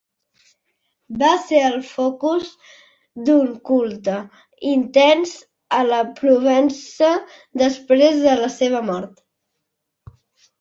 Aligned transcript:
Va 1.23 1.27
ser 1.41 1.57
el 1.65 1.75
focus 1.89 2.47
d'un 3.27 3.51
culte 3.71 4.15
intens 4.71 5.35
a 5.81 5.83
la 5.91 5.99
Provença 6.21 7.11
després 7.65 8.19
de 8.25 8.35
la 8.43 8.49
seva 8.57 8.83
mort. 8.91 9.23